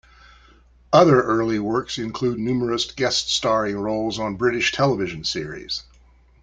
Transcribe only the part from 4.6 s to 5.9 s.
television series.